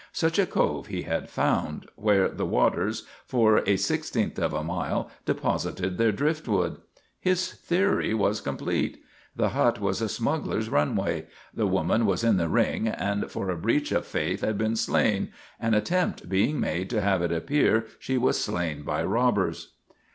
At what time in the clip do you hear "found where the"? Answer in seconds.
1.29-2.47